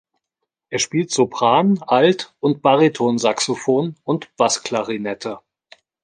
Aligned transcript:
Er 0.71 0.79
spielt 0.79 1.11
Sopran-, 1.11 1.83
Alt- 1.85 2.33
und 2.39 2.63
Baritonsaxophon 2.63 3.95
und 4.03 4.35
Bassklarinette. 4.35 5.41